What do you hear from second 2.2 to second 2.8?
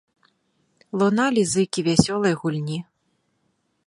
гульні.